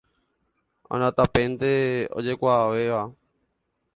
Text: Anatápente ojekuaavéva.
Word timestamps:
Anatápente 0.95 1.69
ojekuaavéva. 2.19 3.01